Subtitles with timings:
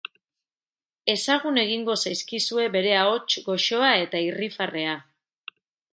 [1.13, 4.97] Ezagun egingo zaizkizue bere ahots goxoa eta irrifarrea.